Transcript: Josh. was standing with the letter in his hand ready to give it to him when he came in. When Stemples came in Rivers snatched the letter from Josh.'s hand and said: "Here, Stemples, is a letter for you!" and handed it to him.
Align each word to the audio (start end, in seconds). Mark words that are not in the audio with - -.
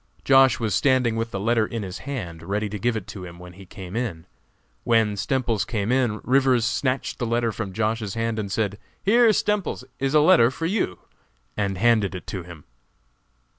Josh. 0.25 0.59
was 0.59 0.73
standing 0.73 1.15
with 1.15 1.29
the 1.29 1.39
letter 1.39 1.63
in 1.63 1.83
his 1.83 1.99
hand 2.09 2.41
ready 2.41 2.67
to 2.67 2.79
give 2.79 2.95
it 2.97 3.05
to 3.05 3.23
him 3.23 3.37
when 3.37 3.53
he 3.53 3.67
came 3.67 3.95
in. 3.95 4.25
When 4.83 5.15
Stemples 5.15 5.63
came 5.63 5.91
in 5.91 6.19
Rivers 6.23 6.65
snatched 6.65 7.19
the 7.19 7.25
letter 7.27 7.51
from 7.51 7.71
Josh.'s 7.71 8.15
hand 8.15 8.39
and 8.39 8.51
said: 8.51 8.79
"Here, 9.03 9.31
Stemples, 9.31 9.83
is 9.99 10.15
a 10.15 10.19
letter 10.19 10.49
for 10.49 10.65
you!" 10.65 10.97
and 11.55 11.77
handed 11.77 12.15
it 12.15 12.25
to 12.25 12.41
him. 12.41 12.63